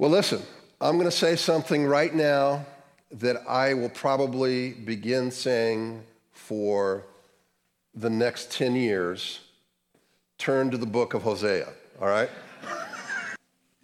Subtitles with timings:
[0.00, 0.40] Well, listen,
[0.80, 2.64] I'm going to say something right now
[3.12, 7.04] that I will probably begin saying for
[7.94, 9.40] the next 10 years.
[10.38, 11.68] Turn to the book of Hosea,
[12.00, 12.30] all right?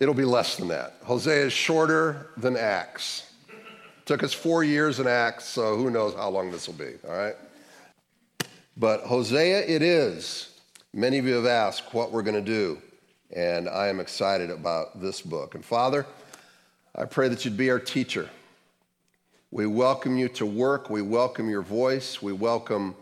[0.01, 0.95] It'll be less than that.
[1.05, 3.31] Hosea is shorter than Acts.
[4.07, 7.15] Took us four years in Acts, so who knows how long this will be, all
[7.15, 7.37] right?
[8.75, 10.49] But Hosea it is.
[10.95, 12.81] Many of you have asked what we're going to do,
[13.33, 15.55] and I am excited about this book.
[15.55, 16.07] And Father,
[16.95, 18.29] I pray that you'd be our teacher.
[19.51, 20.91] We welcome you to work.
[20.91, 22.21] We welcome your voice.
[22.23, 22.95] We welcome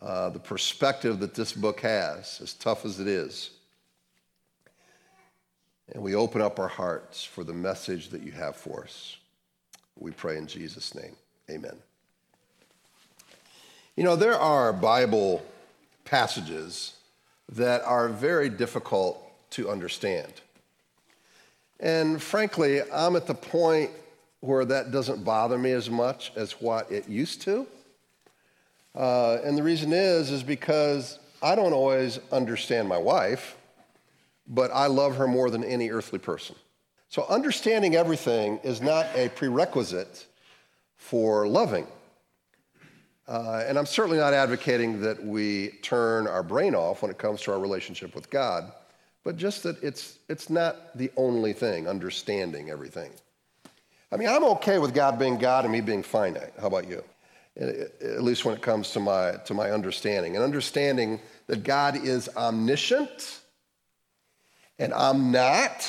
[0.00, 3.50] uh, the perspective that this book has, as tough as it is.
[5.92, 9.16] And we open up our hearts for the message that you have for us.
[9.98, 11.14] We pray in Jesus' name.
[11.50, 11.76] Amen.
[13.96, 15.44] You know, there are Bible
[16.04, 16.94] passages
[17.50, 20.32] that are very difficult to understand.
[21.80, 23.90] And frankly, I'm at the point
[24.40, 27.66] where that doesn't bother me as much as what it used to.
[28.94, 33.56] Uh, and the reason is, is because I don't always understand my wife,
[34.46, 36.54] but I love her more than any earthly person.
[37.08, 40.26] So understanding everything is not a prerequisite
[40.96, 41.86] for loving.
[43.28, 47.40] Uh, and I'm certainly not advocating that we turn our brain off when it comes
[47.42, 48.72] to our relationship with God
[49.24, 53.10] but just that it's, it's not the only thing, understanding everything.
[54.10, 56.52] I mean, I'm okay with God being God and me being finite.
[56.60, 57.02] How about you?
[57.56, 60.36] At least when it comes to my, to my understanding.
[60.36, 63.40] And understanding that God is omniscient
[64.78, 65.88] and I'm not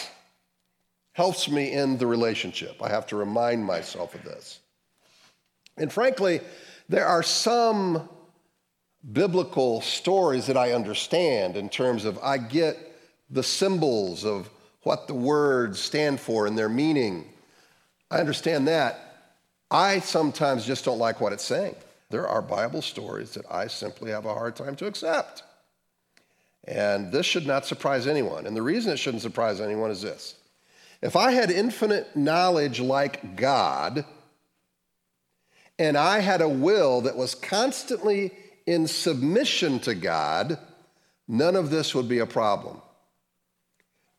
[1.13, 2.81] helps me in the relationship.
[2.81, 4.59] I have to remind myself of this.
[5.77, 6.41] And frankly,
[6.89, 8.09] there are some
[9.11, 12.77] biblical stories that I understand in terms of I get
[13.29, 14.49] the symbols of
[14.83, 17.29] what the words stand for and their meaning.
[18.11, 18.99] I understand that.
[19.71, 21.75] I sometimes just don't like what it's saying.
[22.09, 25.43] There are Bible stories that I simply have a hard time to accept.
[26.65, 28.45] And this should not surprise anyone.
[28.45, 30.35] And the reason it shouldn't surprise anyone is this
[31.01, 34.05] if I had infinite knowledge like God,
[35.77, 38.31] and I had a will that was constantly
[38.65, 40.57] in submission to God,
[41.27, 42.81] none of this would be a problem.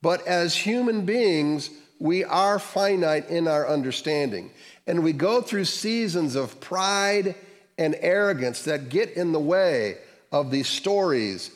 [0.04, 4.50] But as human beings, we are finite in our understanding.
[4.86, 7.34] And we go through seasons of pride
[7.78, 9.96] and arrogance that get in the way
[10.30, 11.50] of these stories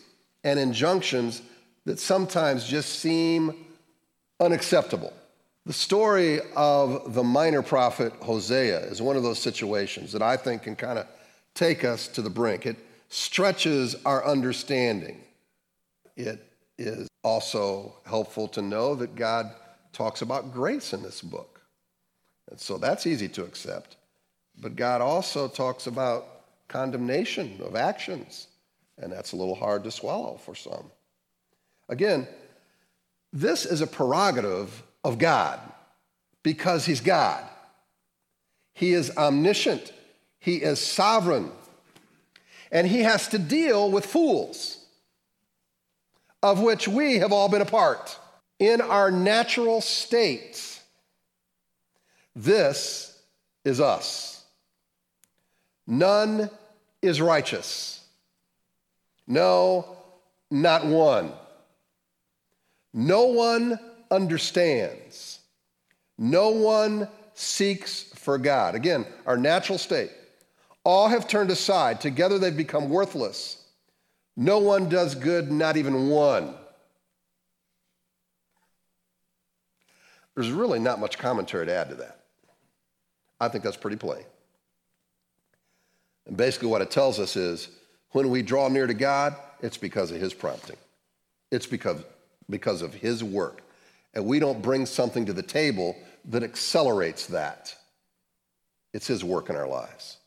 [0.44, 1.42] and injunctions
[1.84, 3.66] that sometimes just seem
[4.40, 5.12] unacceptable.
[5.66, 10.62] The story of the minor prophet Hosea is one of those situations that I think
[10.62, 11.06] can kind of
[11.52, 12.64] take us to the brink.
[12.64, 12.76] It
[13.10, 15.20] stretches our understanding.
[16.16, 16.42] It
[16.78, 19.52] is also helpful to know that God
[19.92, 21.60] talks about grace in this book.
[22.50, 23.96] And so that's easy to accept.
[24.58, 26.24] But God also talks about
[26.68, 28.48] condemnation of actions,
[28.96, 30.90] and that's a little hard to swallow for some.
[31.88, 32.26] Again,
[33.32, 35.60] this is a prerogative of God
[36.42, 37.44] because He's God.
[38.72, 39.92] He is omniscient,
[40.40, 41.52] He is sovereign,
[42.72, 44.77] and He has to deal with fools
[46.42, 48.18] of which we have all been a part.
[48.58, 50.80] In our natural state,
[52.34, 53.20] this
[53.64, 54.44] is us.
[55.86, 56.50] None
[57.02, 58.04] is righteous.
[59.26, 59.96] No,
[60.50, 61.32] not one.
[62.92, 63.78] No one
[64.10, 65.40] understands.
[66.16, 68.74] No one seeks for God.
[68.74, 70.10] Again, our natural state.
[70.84, 72.00] All have turned aside.
[72.00, 73.57] Together they've become worthless.
[74.40, 76.54] No one does good, not even one.
[80.36, 82.20] There's really not much commentary to add to that.
[83.40, 84.22] I think that's pretty plain.
[86.28, 87.68] And basically, what it tells us is
[88.12, 90.76] when we draw near to God, it's because of His prompting,
[91.50, 92.04] it's because,
[92.48, 93.62] because of His work.
[94.14, 95.96] And we don't bring something to the table
[96.26, 97.74] that accelerates that.
[98.94, 100.18] It's His work in our lives.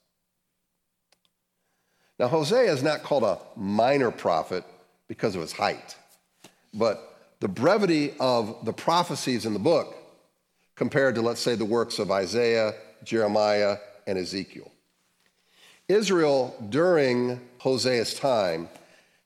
[2.21, 4.63] Now, Hosea is not called a minor prophet
[5.07, 5.95] because of his height,
[6.71, 9.95] but the brevity of the prophecies in the book
[10.75, 14.71] compared to, let's say, the works of Isaiah, Jeremiah, and Ezekiel.
[15.87, 18.69] Israel, during Hosea's time,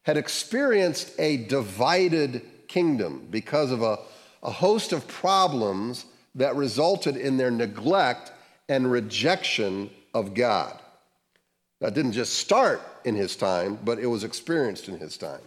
[0.04, 4.00] had experienced a divided kingdom because of a,
[4.42, 6.06] a host of problems
[6.36, 8.32] that resulted in their neglect
[8.70, 10.80] and rejection of God.
[11.80, 15.42] That didn't just start in his time, but it was experienced in his time.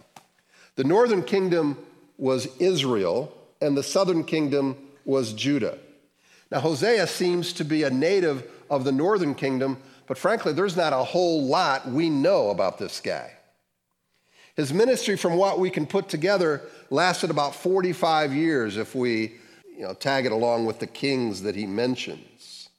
[0.75, 1.77] The northern kingdom
[2.17, 5.77] was Israel, and the southern kingdom was Judah.
[6.51, 9.77] Now, Hosea seems to be a native of the northern kingdom,
[10.07, 13.31] but frankly, there's not a whole lot we know about this guy.
[14.55, 19.33] His ministry, from what we can put together, lasted about 45 years if we
[19.75, 22.69] you know, tag it along with the kings that he mentions.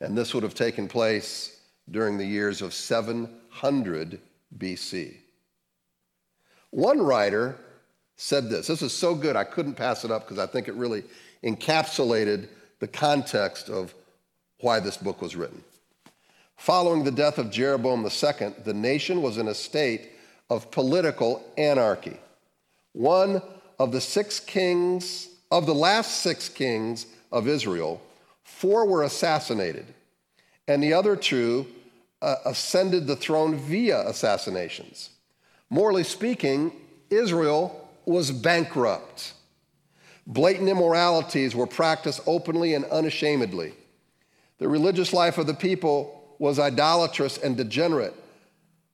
[0.00, 1.55] And this would have taken place
[1.90, 4.20] during the years of 700
[4.58, 5.16] BC.
[6.70, 7.56] One writer
[8.16, 8.66] said this.
[8.66, 11.04] This is so good, I couldn't pass it up because I think it really
[11.44, 12.48] encapsulated
[12.80, 13.94] the context of
[14.60, 15.62] why this book was written.
[16.56, 20.10] Following the death of Jeroboam II, the nation was in a state
[20.48, 22.16] of political anarchy.
[22.92, 23.42] One
[23.78, 28.00] of the six kings, of the last six kings of Israel,
[28.42, 29.86] four were assassinated,
[30.66, 31.66] and the other two
[32.26, 35.10] uh, ascended the throne via assassinations.
[35.70, 36.72] Morally speaking,
[37.08, 39.32] Israel was bankrupt.
[40.26, 43.74] Blatant immoralities were practiced openly and unashamedly.
[44.58, 48.14] The religious life of the people was idolatrous and degenerate.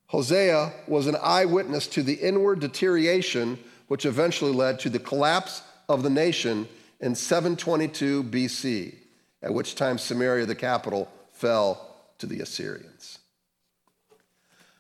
[0.09, 3.59] Hosea was an eyewitness to the inward deterioration
[3.89, 6.69] which eventually led to the collapse of the nation
[7.01, 8.95] in 722 BC,
[9.43, 13.19] at which time Samaria, the capital, fell to the Assyrians.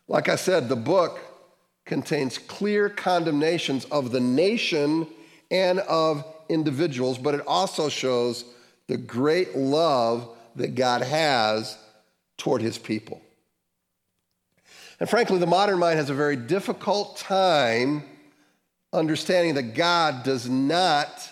[0.08, 1.20] Like I said, the book
[1.84, 5.06] contains clear condemnations of the nation
[5.50, 8.44] and of individuals, but it also shows
[8.88, 11.76] the great love that God has
[12.36, 13.20] toward his people.
[15.00, 18.04] And frankly, the modern mind has a very difficult time
[18.92, 21.28] understanding that God does not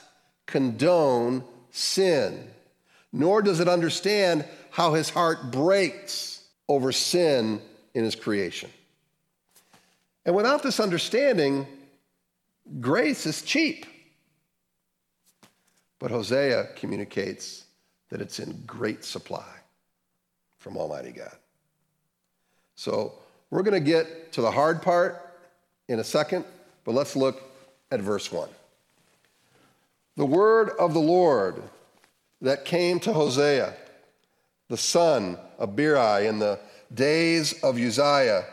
[0.47, 2.49] condone sin,
[3.13, 7.61] nor does it understand how his heart breaks over sin
[7.95, 8.71] in his creation.
[10.25, 11.67] And without this understanding,
[12.81, 13.87] grace is cheap.
[15.99, 17.65] But Hosea communicates
[18.11, 19.47] that it's in great supply
[20.59, 21.37] from Almighty God.
[22.75, 23.15] So
[23.51, 25.21] we're going to get to the hard part
[25.89, 26.45] in a second,
[26.85, 27.43] but let's look
[27.91, 28.49] at verse 1.
[30.17, 31.63] The word of the Lord
[32.41, 33.75] that came to Hosea,
[34.69, 36.59] the son of Beeri, in the
[36.93, 38.45] days of Uzziah,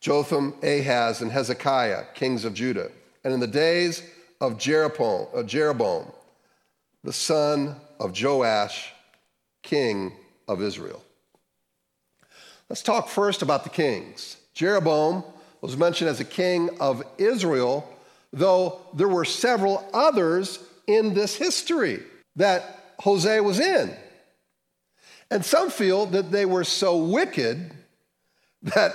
[0.00, 2.90] Jotham, Ahaz, and Hezekiah, kings of Judah,
[3.24, 4.02] and in the days
[4.40, 6.06] of Jeroboam,
[7.04, 8.92] the son of Joash,
[9.62, 10.12] king
[10.48, 11.02] of Israel.
[12.68, 14.38] Let's talk first about the kings.
[14.54, 15.24] Jeroboam
[15.60, 17.88] was mentioned as a king of Israel,
[18.32, 22.02] though there were several others in this history
[22.36, 23.94] that Hosea was in.
[25.32, 27.70] And some feel that they were so wicked
[28.64, 28.92] that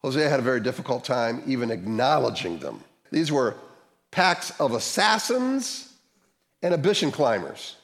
[0.00, 2.84] Hosea had a very difficult time even acknowledging them.
[3.10, 3.56] These were
[4.12, 5.92] packs of assassins
[6.62, 7.78] and ambition climbers.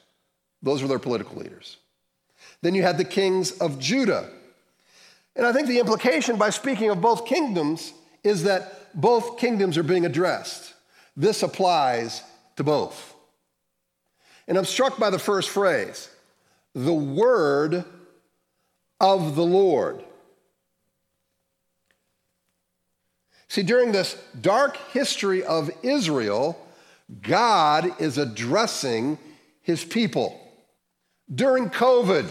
[0.63, 1.75] Those were their political leaders.
[2.61, 4.29] Then you had the kings of Judah.
[5.35, 7.91] And I think the implication by speaking of both kingdoms
[8.23, 10.73] is that both kingdoms are being addressed.
[11.17, 12.23] This applies
[12.55, 13.13] to both.
[14.47, 16.11] And I'm struck by the first phrase
[16.77, 17.83] the word
[18.99, 20.03] of the Lord.
[23.47, 26.55] See, during this dark history of Israel,
[27.23, 29.17] God is addressing
[29.63, 30.39] his people.
[31.33, 32.29] During COVID,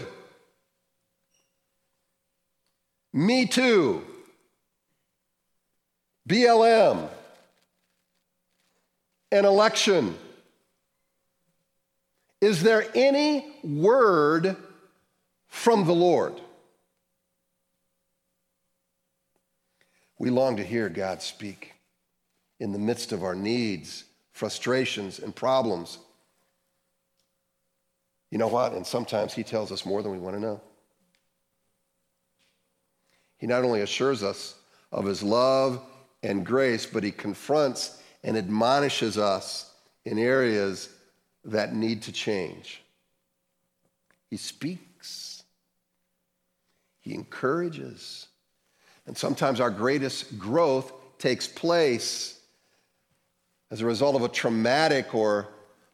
[3.11, 4.01] Me Too,
[6.29, 7.09] BLM,
[9.33, 10.17] an election.
[12.39, 14.55] Is there any word
[15.47, 16.39] from the Lord?
[20.19, 21.73] We long to hear God speak
[22.59, 25.99] in the midst of our needs, frustrations, and problems.
[28.31, 28.73] You know what?
[28.73, 30.61] And sometimes He tells us more than we want to know.
[33.37, 34.55] He not only assures us
[34.91, 35.81] of His love
[36.23, 39.71] and grace, but He confronts and admonishes us
[40.05, 40.89] in areas
[41.45, 42.81] that need to change.
[44.29, 45.43] He speaks,
[46.99, 48.27] He encourages,
[49.05, 52.39] and sometimes our greatest growth takes place
[53.71, 55.47] as a result of a traumatic or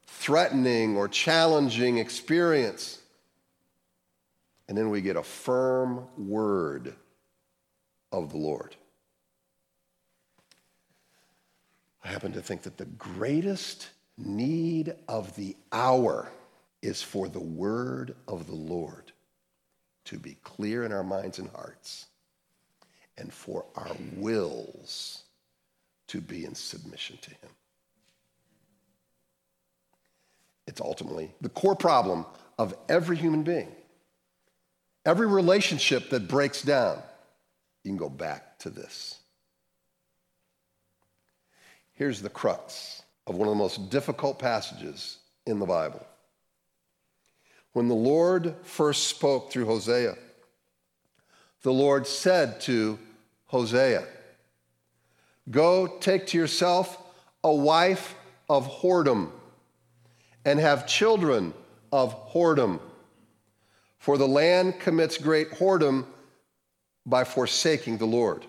[0.06, 2.98] threatening or challenging experience.
[4.68, 6.94] And then we get a firm word
[8.10, 8.76] of the Lord.
[12.02, 16.30] I happen to think that the greatest need of the hour
[16.82, 19.12] is for the word of the Lord
[20.06, 22.06] to be clear in our minds and hearts
[23.16, 25.22] and for our wills
[26.08, 27.50] to be in submission to Him.
[30.66, 32.26] it's ultimately the core problem
[32.58, 33.68] of every human being.
[35.04, 37.00] Every relationship that breaks down,
[37.84, 39.20] you can go back to this.
[41.92, 46.04] Here's the crux of one of the most difficult passages in the Bible.
[47.72, 50.14] When the Lord first spoke through Hosea,
[51.62, 52.98] the Lord said to
[53.46, 54.06] Hosea,
[55.50, 56.98] Go take to yourself
[57.42, 58.14] a wife
[58.48, 59.30] of whoredom
[60.44, 61.54] and have children
[61.92, 62.80] of whoredom.
[63.98, 66.06] For the land commits great whoredom
[67.06, 68.46] by forsaking the Lord.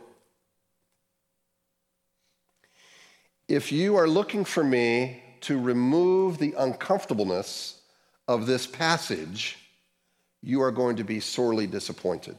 [3.48, 7.80] If you are looking for me to remove the uncomfortableness
[8.28, 9.58] of this passage,
[10.42, 12.38] you are going to be sorely disappointed.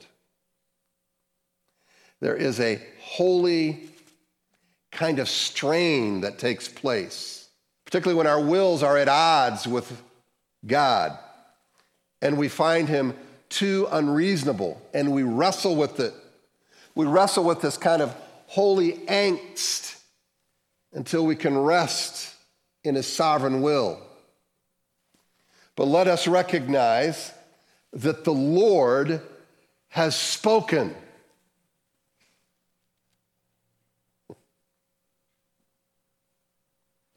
[2.21, 3.89] There is a holy
[4.91, 7.49] kind of strain that takes place,
[7.85, 10.03] particularly when our wills are at odds with
[10.67, 11.17] God
[12.23, 13.15] and we find Him
[13.49, 16.15] too unreasonable and we wrestle with it.
[16.97, 19.96] We wrestle with this kind of holy angst
[20.97, 22.35] until we can rest
[22.83, 24.01] in His sovereign will.
[25.77, 27.33] But let us recognize
[27.93, 29.21] that the Lord
[29.89, 30.95] has spoken.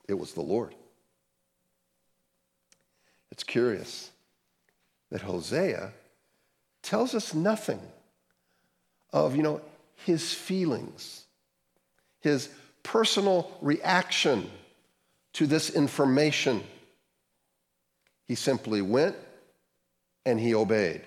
[0.10, 0.76] It was the Lord.
[3.32, 4.12] It's curious
[5.10, 5.94] that Hosea
[6.82, 7.80] tells us nothing
[9.14, 9.62] of, you know,
[10.06, 11.24] his feelings,
[12.20, 12.50] his
[12.92, 14.50] personal reaction
[15.34, 16.64] to this information.
[18.28, 19.16] He simply went
[20.26, 21.02] and he obeyed.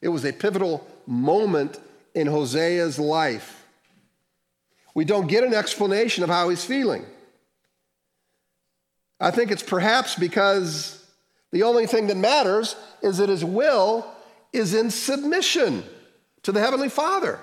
[0.00, 1.78] It was a pivotal moment
[2.14, 3.66] in Hosea's life.
[4.94, 7.04] We don't get an explanation of how he's feeling.
[9.20, 11.04] I think it's perhaps because
[11.52, 14.10] the only thing that matters is that his will
[14.54, 15.84] is in submission
[16.44, 17.40] to the Heavenly Father.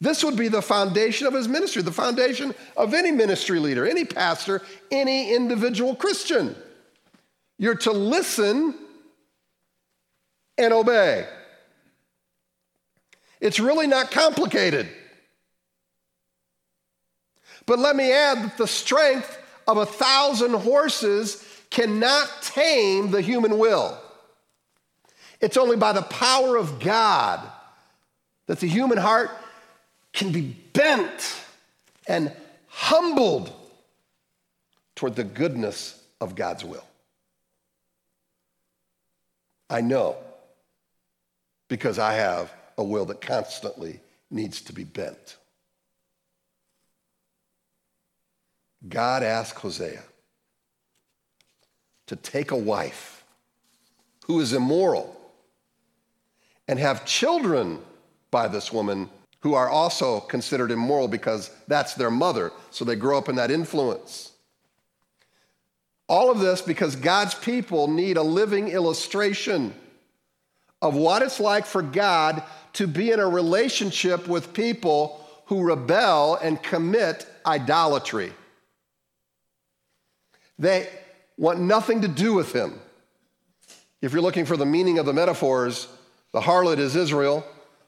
[0.00, 4.04] This would be the foundation of his ministry, the foundation of any ministry leader, any
[4.04, 6.56] pastor, any individual Christian.
[7.58, 8.74] You're to listen
[10.56, 11.26] and obey.
[13.40, 14.88] It's really not complicated.
[17.66, 19.38] But let me add that the strength
[19.68, 23.98] of a thousand horses cannot tame the human will.
[25.40, 27.40] It's only by the power of God
[28.46, 29.30] that the human heart
[30.12, 31.40] can be bent
[32.06, 32.32] and
[32.66, 33.52] humbled
[34.96, 36.84] toward the goodness of God's will.
[39.68, 40.16] I know
[41.68, 44.00] because I have a will that constantly
[44.30, 45.36] needs to be bent.
[48.88, 50.02] God asked Hosea
[52.06, 53.24] to take a wife
[54.26, 55.16] who is immoral
[56.66, 57.78] and have children
[58.30, 59.08] by this woman
[59.40, 62.52] who are also considered immoral because that's their mother.
[62.70, 64.32] So they grow up in that influence.
[66.08, 69.74] All of this because God's people need a living illustration
[70.82, 72.42] of what it's like for God
[72.74, 78.32] to be in a relationship with people who rebel and commit idolatry.
[80.58, 80.88] They
[81.36, 82.78] want nothing to do with him.
[84.02, 85.88] If you're looking for the meaning of the metaphors,
[86.32, 87.44] the harlot is Israel,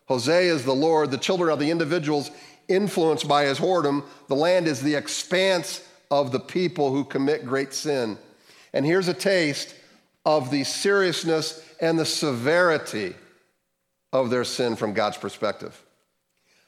[0.07, 2.31] Hosea is the Lord, the children are the individuals
[2.69, 7.73] influenced by his whoredom, the land is the expanse of the people who commit great
[7.73, 8.19] sin.
[8.73, 9.75] And here's a taste
[10.25, 13.15] of the seriousness and the severity
[14.13, 15.81] of their sin from God's perspective.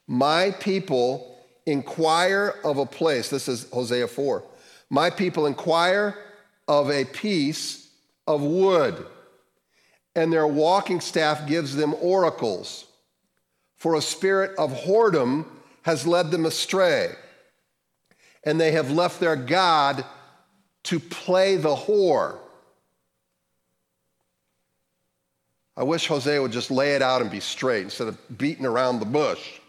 [0.06, 4.42] My people inquire of a place, this is Hosea 4.
[4.90, 6.16] My people inquire
[6.68, 7.88] of a piece
[8.26, 9.06] of wood,
[10.14, 12.86] and their walking staff gives them oracles.
[13.84, 15.44] For a spirit of whoredom
[15.82, 17.12] has led them astray,
[18.42, 20.06] and they have left their God
[20.84, 22.38] to play the whore.
[25.76, 29.00] I wish Hosea would just lay it out and be straight instead of beating around
[29.00, 29.60] the bush.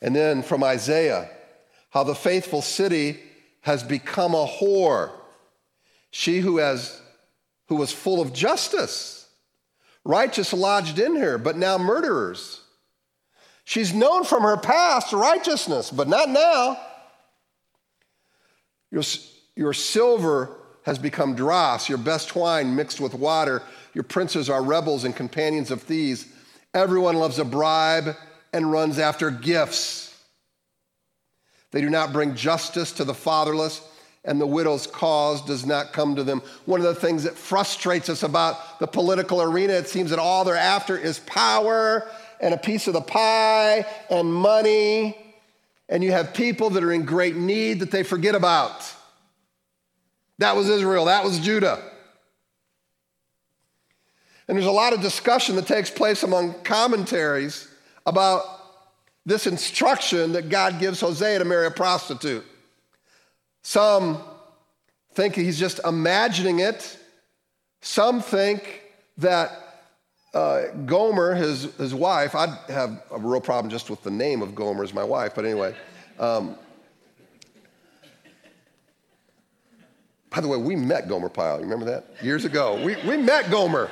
[0.00, 1.28] And then from Isaiah,
[1.90, 3.18] how the faithful city
[3.62, 5.10] has become a whore.
[6.12, 7.02] She who, has,
[7.66, 9.16] who was full of justice,
[10.04, 12.60] righteous lodged in her, but now murderers.
[13.64, 16.78] She's known from her past righteousness, but not now.
[18.90, 19.02] Your,
[19.54, 23.62] your silver has become dross, your best wine mixed with water.
[23.94, 26.26] Your princes are rebels and companions of thieves.
[26.74, 28.16] Everyone loves a bribe
[28.52, 30.10] and runs after gifts.
[31.70, 33.80] They do not bring justice to the fatherless,
[34.24, 36.42] and the widow's cause does not come to them.
[36.66, 40.44] One of the things that frustrates us about the political arena, it seems that all
[40.44, 42.06] they're after is power
[42.40, 45.16] and a piece of the pie and money.
[45.88, 48.94] And you have people that are in great need that they forget about.
[50.38, 51.82] That was Israel, that was Judah.
[54.48, 57.68] And there's a lot of discussion that takes place among commentaries
[58.04, 58.42] about
[59.24, 62.44] this instruction that God gives Hosea to marry a prostitute.
[63.62, 64.22] Some
[65.12, 66.98] think he's just imagining it.
[67.82, 68.82] Some think
[69.18, 69.50] that
[70.34, 74.54] uh, Gomer, his, his wife, I'd have a real problem just with the name of
[74.54, 75.74] Gomer as my wife, but anyway.
[76.18, 76.56] Um,
[80.30, 81.56] by the way, we met Gomer Pyle.
[81.56, 82.06] You remember that?
[82.22, 82.80] Years ago.
[82.84, 83.90] We, we met Gomer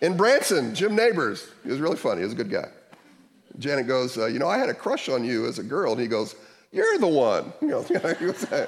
[0.00, 1.46] in Branson, Jim Nabors.
[1.62, 2.20] He was really funny.
[2.20, 2.68] He was a good guy.
[3.58, 5.92] Janet goes, uh, You know, I had a crush on you as a girl.
[5.92, 6.34] And he goes,
[6.72, 7.52] You're the one.
[7.60, 7.84] You know,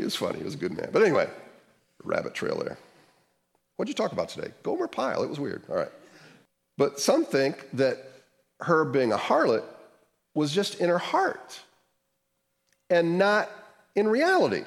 [0.00, 0.38] he, was, funny.
[0.38, 0.88] He was a good man.
[0.92, 1.28] But anyway,
[2.02, 2.78] rabbit trail there.
[3.76, 4.52] What'd you talk about today?
[4.62, 5.22] Gomer Pyle.
[5.22, 5.62] It was weird.
[5.68, 5.90] All right.
[6.76, 7.98] But some think that
[8.60, 9.64] her being a harlot
[10.34, 11.60] was just in her heart
[12.88, 13.50] and not
[13.94, 14.64] in reality.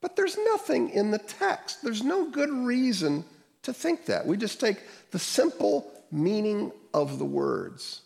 [0.00, 1.82] But there's nothing in the text.
[1.82, 3.24] There's no good reason
[3.62, 4.26] to think that.
[4.26, 4.78] We just take
[5.10, 8.02] the simple meaning of the words.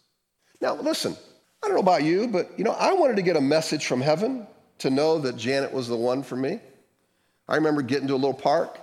[0.61, 1.17] Now, listen,
[1.63, 4.01] I don't know about you, but you know, I wanted to get a message from
[4.01, 4.47] heaven
[4.81, 6.59] to know that Janet was the one for me.
[7.49, 8.79] I remember getting to a little park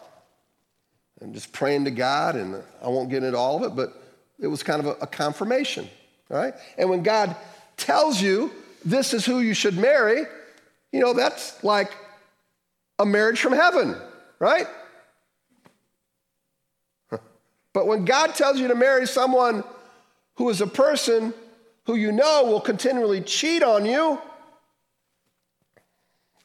[1.20, 4.02] and just praying to God, and I won't get into all of it, but
[4.40, 5.90] it was kind of a, a confirmation,
[6.30, 6.54] right?
[6.78, 7.36] And when God
[7.76, 8.52] tells you
[8.86, 10.24] this is who you should marry,
[10.92, 11.92] you know, that's like
[13.00, 13.96] a marriage from heaven,
[14.40, 14.68] right?
[17.74, 19.64] But when God tells you to marry someone
[20.36, 21.32] who is a person
[21.86, 24.20] who you know will continually cheat on you,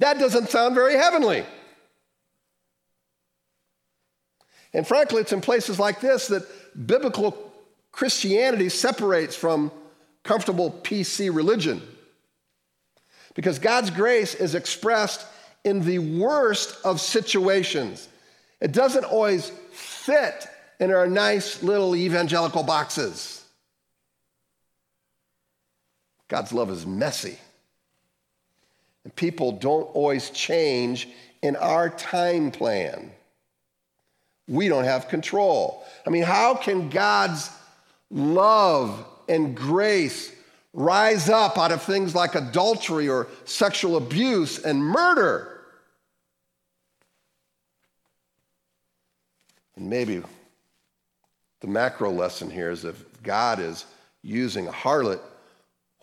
[0.03, 1.45] that doesn't sound very heavenly.
[4.75, 6.45] And frankly, it's in places like this that
[6.87, 7.53] biblical
[7.93, 9.71] Christianity separates from
[10.25, 11.83] comfortable PC religion.
[13.35, 15.25] Because God's grace is expressed
[15.65, 18.09] in the worst of situations.
[18.61, 20.49] It doesn't always fit
[20.81, 23.45] in our nice little evangelical boxes.
[26.27, 27.39] God's love is messy.
[29.05, 31.09] And people don't always change
[31.43, 33.11] in our time plan.
[34.49, 35.85] We don't have control.
[36.07, 37.51] I mean, how can God's
[38.11, 40.33] love and grace
[40.73, 45.49] rise up out of things like adultery or sexual abuse and murder?
[49.77, 50.23] And maybe
[51.61, 53.85] the macro lesson here is if God is
[54.23, 55.21] using a harlot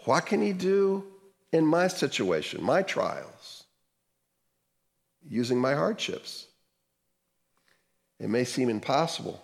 [0.05, 1.03] what can he do
[1.51, 3.63] in my situation, my trials,
[5.27, 6.47] using my hardships?
[8.19, 9.41] It may seem impossible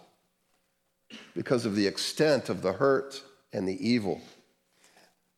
[1.34, 3.22] because of the extent of the hurt
[3.54, 4.22] and the evil.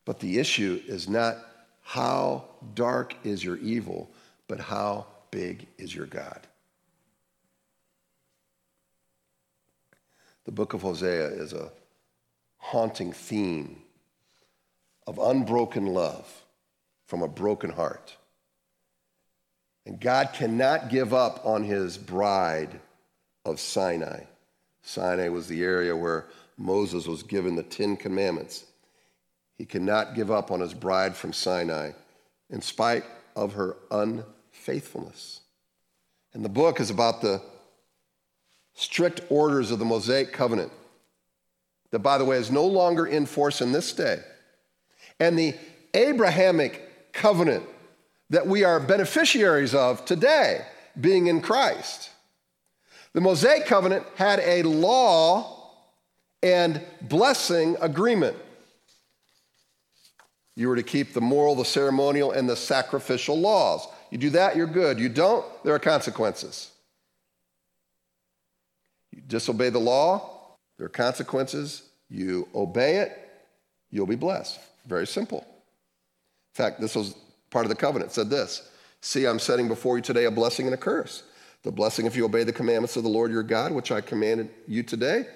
[0.04, 1.36] But the issue is not
[1.82, 4.10] how dark is your evil,
[4.48, 6.40] but how big is your God.
[10.44, 11.70] The book of Hosea is a
[12.56, 13.82] haunting theme
[15.06, 16.26] of unbroken love
[17.08, 18.16] from a broken heart.
[19.84, 22.78] And God cannot give up on his bride
[23.44, 24.24] of Sinai.
[24.82, 28.66] Sinai was the area where Moses was given the Ten Commandments.
[29.56, 31.92] He cannot give up on his bride from Sinai
[32.50, 35.40] in spite of her unfaithfulness.
[36.34, 37.42] And the book is about the
[38.74, 40.70] strict orders of the Mosaic covenant,
[41.90, 44.20] that, by the way, is no longer in force in this day
[45.20, 45.54] and the
[45.94, 46.87] Abrahamic
[47.18, 47.64] covenant
[48.30, 50.64] that we are beneficiaries of today,
[51.00, 52.10] being in Christ.
[53.12, 55.72] The Mosaic covenant had a law
[56.42, 58.36] and blessing agreement.
[60.54, 63.86] You were to keep the moral, the ceremonial, and the sacrificial laws.
[64.10, 64.98] You do that, you're good.
[64.98, 66.70] You don't, there are consequences.
[69.12, 71.82] You disobey the law, there are consequences.
[72.08, 73.12] You obey it,
[73.90, 74.58] you'll be blessed.
[74.86, 75.46] Very simple.
[76.58, 77.14] Fact, this was
[77.50, 78.10] part of the covenant.
[78.10, 78.68] Said this
[79.00, 81.22] See, I'm setting before you today a blessing and a curse.
[81.62, 84.50] The blessing if you obey the commandments of the Lord your God, which I commanded
[84.66, 85.26] you today.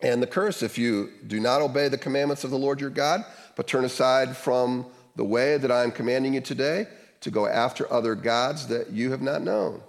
[0.00, 3.24] And the curse if you do not obey the commandments of the Lord your God,
[3.54, 6.88] but turn aside from the way that I am commanding you today
[7.20, 9.80] to go after other gods that you have not known.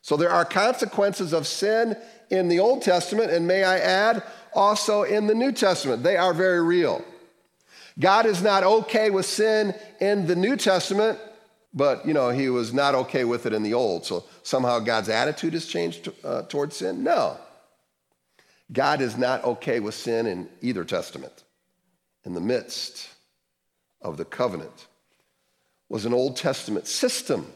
[0.00, 1.96] So there are consequences of sin
[2.30, 4.22] in the Old Testament, and may I add,
[4.54, 6.04] also in the New Testament.
[6.04, 7.04] They are very real.
[7.98, 11.18] God is not okay with sin in the New Testament,
[11.72, 14.04] but you know, he was not okay with it in the Old.
[14.04, 17.02] So somehow God's attitude has changed uh, towards sin?
[17.02, 17.38] No.
[18.72, 21.44] God is not okay with sin in either testament.
[22.24, 23.08] In the midst
[24.02, 24.86] of the covenant
[25.88, 27.52] was an Old Testament system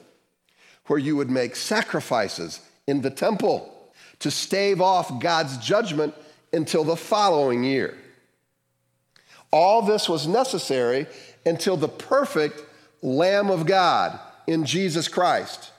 [0.87, 6.15] where you would make sacrifices in the temple to stave off God's judgment
[6.53, 7.97] until the following year.
[9.53, 11.07] All this was necessary
[11.45, 12.63] until the perfect
[13.03, 15.73] Lamb of God in Jesus Christ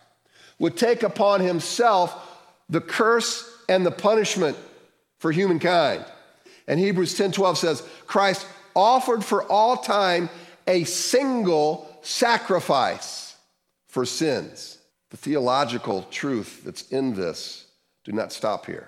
[0.60, 2.16] would take upon himself
[2.70, 4.58] the curse and the punishment
[5.18, 6.06] for humankind.
[6.68, 10.30] And Hebrews 10:12 says, Christ offered for all time
[10.68, 13.36] a single sacrifice
[13.88, 14.78] for sins.
[15.10, 17.66] The theological truth that's in this
[18.04, 18.88] do not stop here.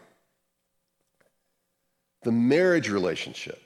[2.24, 3.62] The marriage relationship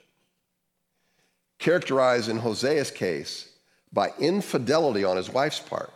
[1.58, 3.48] characterized in Hosea's case
[3.92, 5.92] by infidelity on his wife's part,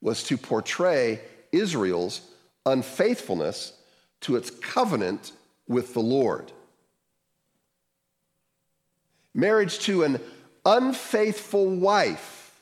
[0.00, 1.20] was to portray
[1.52, 2.20] Israel's
[2.64, 3.72] unfaithfulness
[4.22, 5.32] to its covenant
[5.66, 6.52] with the Lord.
[9.34, 10.20] Marriage to an
[10.64, 12.60] unfaithful wife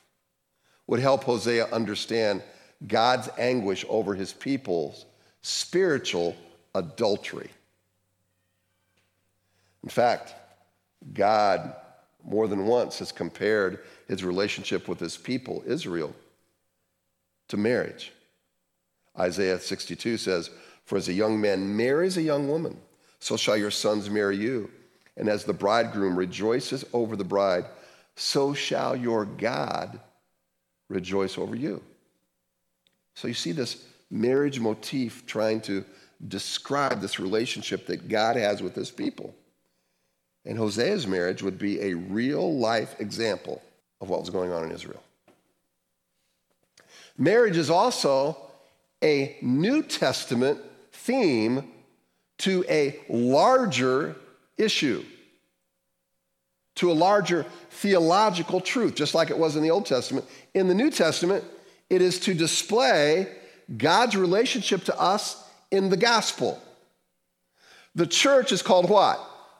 [0.87, 2.41] would help Hosea understand
[2.87, 5.05] God's anguish over his people's
[5.41, 6.35] spiritual
[6.73, 7.49] adultery.
[9.83, 10.33] In fact,
[11.13, 11.73] God
[12.29, 16.13] more than once has compared his relationship with his people, Israel,
[17.47, 18.13] to marriage.
[19.17, 20.51] Isaiah 62 says,
[20.85, 22.77] For as a young man marries a young woman,
[23.19, 24.69] so shall your sons marry you.
[25.17, 27.65] And as the bridegroom rejoices over the bride,
[28.15, 29.99] so shall your God
[30.87, 31.81] rejoice over you.
[33.15, 35.83] So you see this marriage motif trying to
[36.27, 39.33] describe this relationship that God has with his people.
[40.45, 43.61] And Hosea's marriage would be a real life example
[44.01, 45.03] of what was going on in Israel.
[47.17, 48.37] Marriage is also
[49.03, 50.59] a New Testament
[50.93, 51.69] theme
[52.39, 54.15] to a larger
[54.57, 55.03] issue,
[56.75, 60.25] to a larger theological truth, just like it was in the Old Testament.
[60.53, 61.43] In the New Testament,
[61.89, 63.27] it is to display
[63.77, 66.61] God's relationship to us in the gospel.
[67.95, 69.19] The church is called what?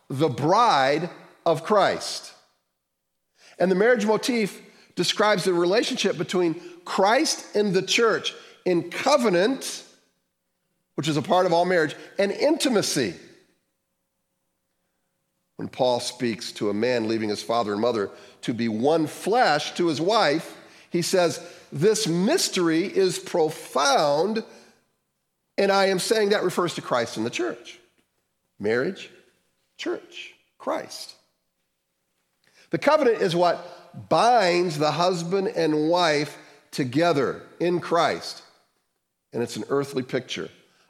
[0.10, 1.10] The bride
[1.46, 2.34] of Christ.
[3.58, 4.62] And the marriage motif
[4.96, 8.34] describes the relationship between Christ and the church
[8.66, 9.84] in covenant,
[10.96, 13.14] which is a part of all marriage, and intimacy.
[15.58, 18.10] When Paul speaks to a man leaving his father and mother
[18.44, 20.56] to be one flesh to his wife,
[20.90, 24.44] he says, This mystery is profound,
[25.58, 27.80] and I am saying that refers to Christ and the church.
[28.58, 29.10] Marriage,
[29.80, 31.16] church, Christ.
[32.70, 36.38] The covenant is what binds the husband and wife
[36.70, 38.44] together in Christ.
[39.34, 40.50] And it's an earthly picture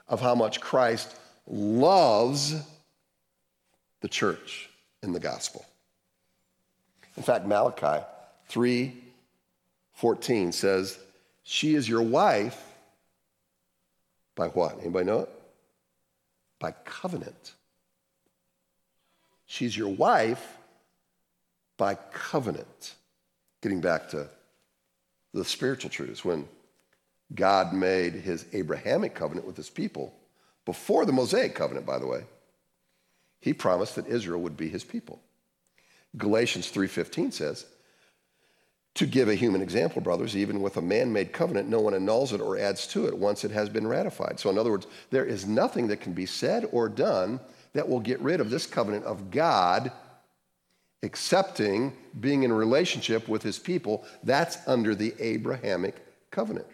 [0.10, 1.16] of how much Christ
[1.48, 2.56] loves
[4.02, 4.70] the church
[5.04, 5.66] in the gospel.
[7.16, 8.04] In fact, Malachi
[8.50, 9.04] 3
[9.94, 10.98] 14 says,
[11.44, 12.64] She is your wife
[14.36, 14.80] by what?
[14.80, 15.30] Anybody know it?
[16.58, 17.54] By covenant.
[19.50, 20.58] She's your wife
[21.76, 22.94] by covenant.
[23.64, 24.30] Getting back to
[25.34, 26.48] the spiritual truths, when
[27.34, 30.14] God made his Abrahamic covenant with his people,
[30.66, 32.26] before the Mosaic covenant, by the way,
[33.40, 35.20] he promised that Israel would be his people.
[36.16, 37.66] Galatians 3:15 says,
[38.96, 42.34] to give a human example, brothers, even with a man made covenant, no one annuls
[42.34, 44.40] it or adds to it once it has been ratified.
[44.40, 47.40] So, in other words, there is nothing that can be said or done
[47.74, 49.92] that will get rid of this covenant of God
[51.04, 54.06] accepting being in relationship with his people.
[54.24, 55.96] That's under the Abrahamic
[56.32, 56.68] covenant.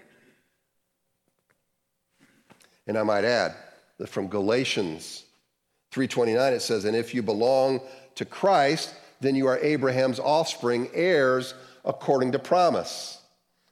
[2.88, 3.55] And I might add
[3.97, 5.23] that from Galatians
[5.91, 7.81] 3:29 it says, "And if you belong
[8.15, 11.53] to Christ, then you are Abraham's offspring, heirs
[11.84, 13.19] according to promise."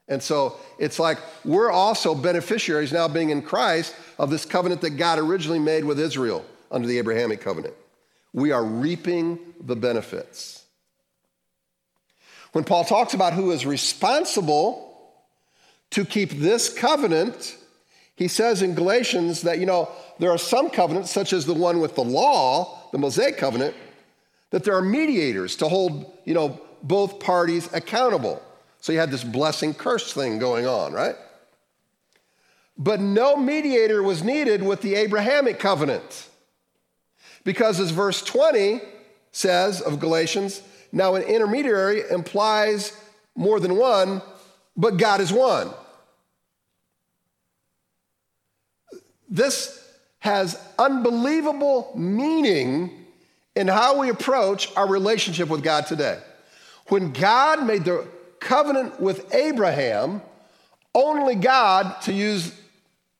[0.07, 4.91] And so it's like we're also beneficiaries now being in Christ of this covenant that
[4.91, 7.75] God originally made with Israel under the Abrahamic covenant.
[8.33, 10.65] We are reaping the benefits.
[12.51, 14.89] When Paul talks about who is responsible
[15.91, 17.55] to keep this covenant,
[18.15, 21.79] he says in Galatians that, you know, there are some covenants, such as the one
[21.79, 23.75] with the law, the Mosaic covenant,
[24.49, 28.41] that there are mediators to hold, you know, both parties accountable.
[28.81, 31.15] So you had this blessing curse thing going on, right?
[32.77, 36.29] But no mediator was needed with the Abrahamic covenant.
[37.43, 38.81] Because as verse 20
[39.31, 42.95] says of Galatians, Now, an intermediary implies
[43.35, 44.21] more than one,
[44.77, 45.71] but God is one.
[49.27, 49.79] This
[50.19, 53.05] has unbelievable meaning
[53.55, 56.19] in how we approach our relationship with God today.
[56.87, 58.07] When God made the
[58.39, 60.21] covenant with Abraham,
[60.93, 62.53] only God, to use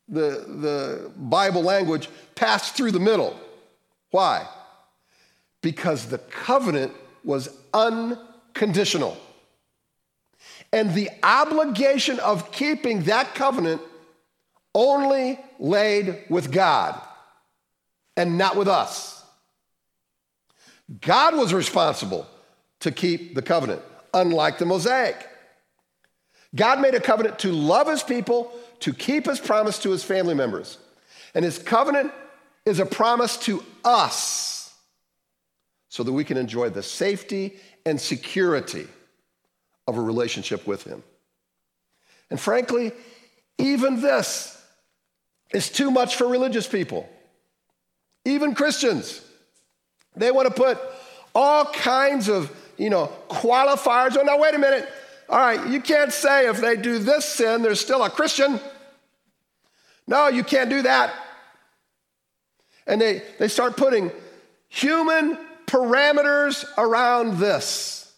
[0.08, 3.40] the, the Bible language, passed through the middle.
[4.14, 4.48] Why?
[5.64, 9.18] Because the covenant was unconditional.
[10.72, 13.82] And the obligation of keeping that covenant
[14.76, 17.02] only laid with God
[18.16, 19.24] and not with us.
[21.02, 22.28] God was responsible
[22.82, 23.82] to keep the covenant,
[24.14, 25.28] unlike the Mosaic.
[26.54, 30.36] God made a covenant to love his people, to keep his promise to his family
[30.36, 30.78] members.
[31.34, 32.12] And his covenant
[32.66, 34.74] is a promise to us
[35.90, 38.88] so that we can enjoy the safety and security
[39.88, 41.04] of a relationship with him.
[42.30, 42.92] And frankly,
[43.58, 44.60] even this
[45.54, 47.08] is too much for religious people,
[48.26, 49.22] even Christians.
[50.16, 50.80] They want to put
[51.36, 54.16] all kinds of, you know, qualifiers.
[54.18, 54.88] Oh, now, wait a minute.
[55.30, 58.60] All right, you can't say if they do this sin, they're still a Christian.
[60.08, 61.14] No, you can't do that.
[62.88, 64.12] And they, they start putting
[64.68, 68.12] human parameters around this.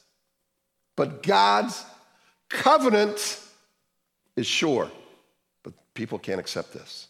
[0.95, 1.83] But God's
[2.49, 3.39] covenant
[4.35, 4.89] is sure.
[5.63, 7.07] But people can't accept this.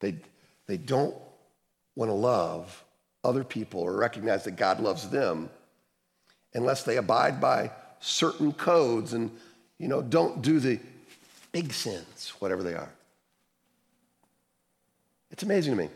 [0.00, 0.16] They,
[0.66, 1.14] they don't
[1.94, 2.84] want to love
[3.22, 5.50] other people or recognize that God loves them
[6.54, 9.30] unless they abide by certain codes and
[9.78, 10.80] you know don't do the
[11.52, 12.90] big sins whatever they are
[15.30, 15.90] it's amazing to me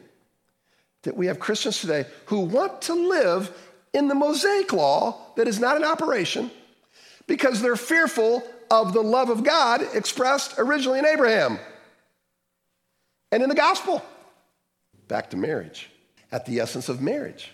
[1.05, 3.57] that we have christians today who want to live
[3.93, 6.51] in the mosaic law that is not in operation
[7.27, 11.59] because they're fearful of the love of god expressed originally in abraham
[13.35, 14.01] and in the gospel.
[15.09, 15.91] Back to marriage.
[16.31, 17.51] At the essence of marriage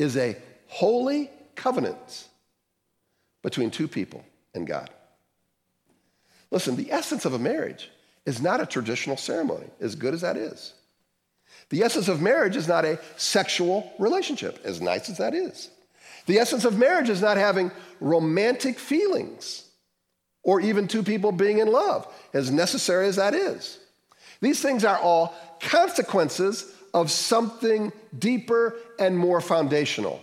[0.00, 0.36] is a
[0.66, 2.26] holy covenant
[3.42, 4.24] between two people
[4.56, 4.90] and God.
[6.50, 7.88] Listen, the essence of a marriage
[8.26, 10.74] is not a traditional ceremony, as good as that is.
[11.70, 15.70] The essence of marriage is not a sexual relationship, as nice as that is.
[16.26, 19.64] The essence of marriage is not having romantic feelings
[20.42, 23.78] or even two people being in love, as necessary as that is.
[24.40, 30.22] These things are all consequences of something deeper and more foundational.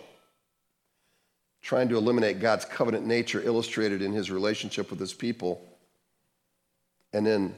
[1.62, 5.62] Trying to eliminate God's covenant nature illustrated in his relationship with his people,
[7.14, 7.56] and then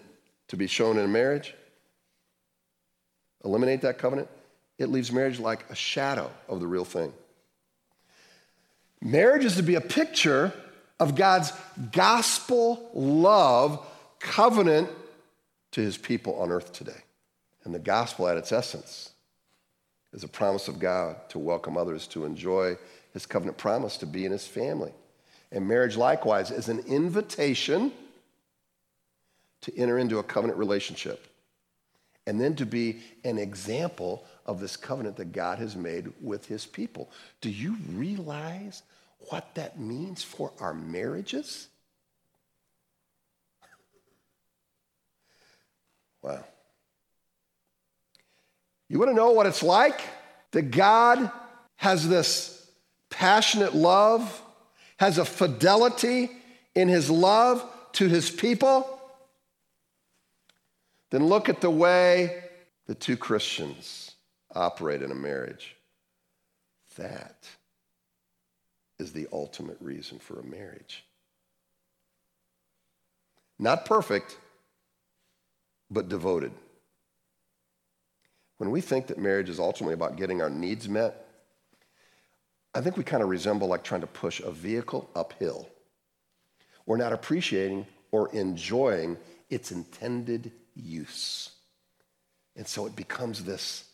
[0.48, 1.54] to be shown in marriage,
[3.44, 4.30] eliminate that covenant,
[4.78, 7.14] it leaves marriage like a shadow of the real thing.
[9.02, 10.54] Marriage is to be a picture
[11.00, 11.52] of God's
[11.92, 13.86] gospel love
[14.20, 14.90] covenant
[15.72, 17.04] to his people on earth today.
[17.64, 19.12] And the gospel, at its essence,
[20.14, 22.78] is a promise of God to welcome others to enjoy
[23.14, 24.94] his covenant promise to be in his family.
[25.52, 27.92] And marriage, likewise, is an invitation
[29.62, 31.28] to enter into a covenant relationship
[32.28, 36.66] and then to be an example of this covenant that God has made with his
[36.66, 37.10] people.
[37.40, 38.84] Do you realize
[39.30, 41.70] what that means for our marriages?
[46.24, 46.44] Wow.
[48.90, 50.02] You want to know what it's like?
[50.52, 51.32] That God
[51.76, 52.70] has this
[53.10, 54.42] passionate love,
[54.98, 56.32] has a fidelity
[56.74, 57.64] in his love
[57.94, 58.97] to his people?
[61.10, 62.44] Then look at the way
[62.86, 64.16] the two Christians
[64.54, 65.76] operate in a marriage.
[66.98, 67.48] That
[69.00, 71.06] is the ultimate reason for a marriage.
[73.60, 74.38] Not perfect,
[75.90, 76.52] but devoted.
[78.58, 81.26] When we think that marriage is ultimately about getting our needs met,
[82.74, 85.70] I think we kind of resemble like trying to push a vehicle uphill.
[86.86, 89.18] We're not appreciating or enjoying
[89.50, 91.52] its intended use.
[92.56, 93.86] And so it becomes this,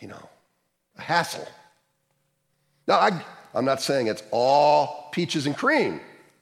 [0.00, 0.28] you know,
[0.96, 1.46] a hassle.
[2.86, 6.00] Now, I, I'm not saying it's all peaches and cream.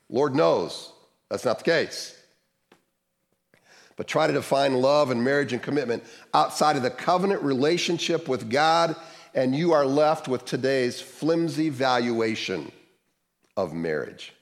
[0.08, 0.92] Lord knows
[1.28, 2.16] that's not the case
[4.00, 8.48] but try to define love and marriage and commitment outside of the covenant relationship with
[8.48, 8.96] God,
[9.34, 12.72] and you are left with today's flimsy valuation
[13.58, 14.32] of marriage.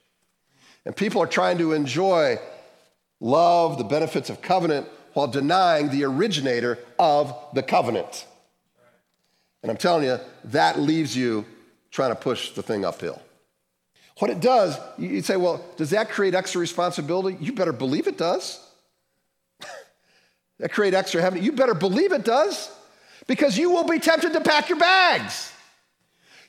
[0.85, 2.39] And people are trying to enjoy
[3.21, 8.27] love, the benefits of covenant, while denying the originator of the covenant.
[9.63, 11.45] And I'm telling you, that leaves you
[11.91, 13.21] trying to push the thing uphill.
[14.19, 17.37] What it does, you say, well, does that create extra responsibility?
[17.41, 18.65] You better believe it does.
[20.59, 21.43] that create extra heaven.
[21.43, 22.71] You better believe it does
[23.27, 25.53] because you will be tempted to pack your bags.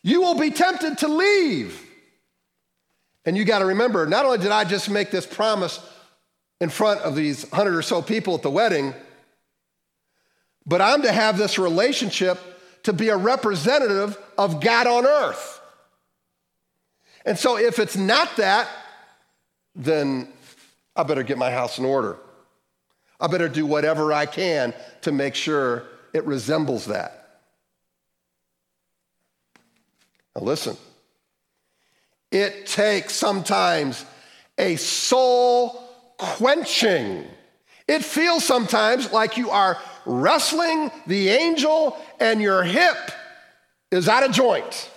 [0.02, 1.80] You will be tempted to leave.
[3.26, 5.80] And you got to remember, not only did I just make this promise
[6.60, 8.94] in front of these hundred or so people at the wedding,
[10.66, 12.40] but I'm to have this relationship
[12.84, 15.62] to be a representative of God on earth.
[17.26, 18.68] And so if it's not that,
[19.76, 20.28] then
[20.96, 22.18] I better get my house in order.
[23.20, 27.42] I better do whatever I can to make sure it resembles that.
[30.36, 30.78] Now, listen,
[32.32, 34.06] it takes sometimes
[34.58, 35.89] a soul
[36.20, 37.26] quenching.
[37.88, 42.98] It feels sometimes like you are wrestling the angel and your hip
[43.90, 44.92] is out of joint.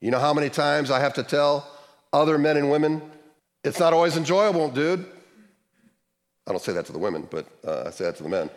[0.00, 1.70] You know how many times I have to tell
[2.12, 3.02] other men and women,
[3.62, 5.04] it's not always enjoyable, dude.
[6.46, 8.50] I don't say that to the women, but uh, I say that to the men.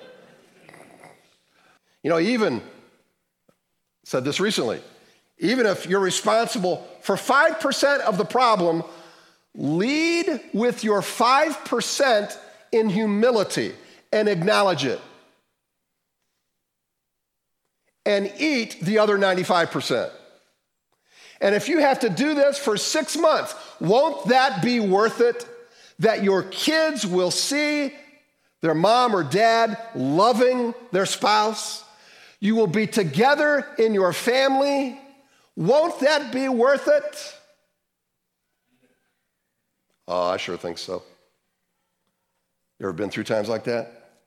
[2.01, 2.61] You know, even
[4.03, 4.81] said this recently.
[5.39, 8.83] Even if you're responsible for 5% of the problem,
[9.55, 12.37] lead with your 5%
[12.71, 13.73] in humility
[14.11, 15.01] and acknowledge it.
[18.05, 20.11] And eat the other 95%.
[21.39, 25.47] And if you have to do this for six months, won't that be worth it?
[25.99, 27.93] That your kids will see
[28.61, 31.83] their mom or dad loving their spouse?
[32.39, 34.99] You will be together in your family.
[35.55, 37.35] Won't that be worth it?
[40.07, 41.03] Oh, I sure think so.
[42.79, 44.19] You ever been through times like that?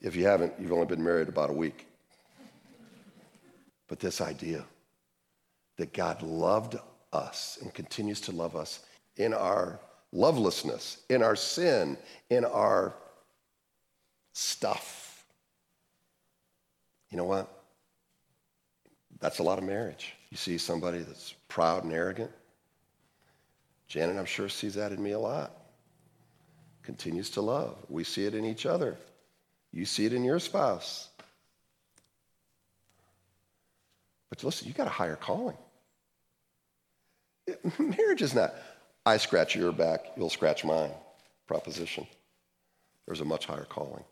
[0.00, 1.86] If you haven't, you've only been married about a week.
[3.88, 4.64] But this idea
[5.76, 6.76] that God loved
[7.12, 8.80] us and continues to love us
[9.16, 9.80] in our
[10.12, 11.96] lovelessness, in our sin,
[12.30, 12.94] in our
[14.34, 15.24] stuff.
[17.10, 17.63] You know what?
[19.24, 20.12] That's a lot of marriage.
[20.28, 22.30] You see somebody that's proud and arrogant.
[23.88, 25.50] Janet, I'm sure, sees that in me a lot.
[26.82, 27.74] Continues to love.
[27.88, 28.98] We see it in each other.
[29.72, 31.08] You see it in your spouse.
[34.28, 35.56] But listen, you got a higher calling.
[37.78, 38.52] Marriage is not,
[39.06, 40.90] I scratch your back, you'll scratch mine
[41.46, 42.06] proposition.
[43.06, 44.04] There's a much higher calling.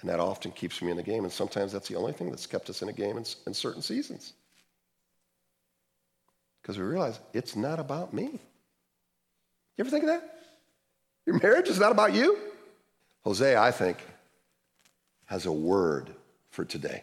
[0.00, 1.24] And that often keeps me in the game.
[1.24, 3.82] And sometimes that's the only thing that's kept us in a game in, in certain
[3.82, 4.32] seasons.
[6.60, 8.40] Because we realize it's not about me.
[9.76, 10.38] You ever think of that?
[11.26, 12.38] Your marriage is not about you?
[13.22, 13.98] Hosea, I think,
[15.26, 16.10] has a word
[16.50, 17.02] for today.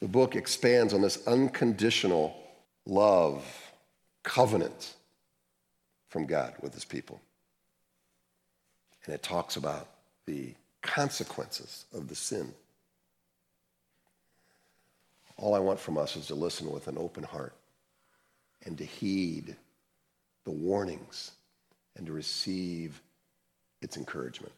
[0.00, 2.36] The book expands on this unconditional
[2.86, 3.44] love,
[4.22, 4.94] covenant
[6.08, 7.20] from God with his people.
[9.04, 9.88] And it talks about
[10.26, 12.52] the consequences of the sin.
[15.36, 17.54] All I want from us is to listen with an open heart
[18.64, 19.56] and to heed
[20.44, 21.32] the warnings
[21.96, 23.00] and to receive
[23.80, 24.52] its encouragement.